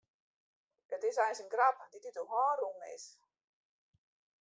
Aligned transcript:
It 0.89 1.03
is 1.09 1.19
eins 1.23 1.41
in 1.43 1.51
grap 1.53 1.77
dy't 1.91 2.07
út 2.09 2.17
de 2.17 2.23
hân 2.31 2.57
rûn 2.59 2.79
is. 2.95 3.05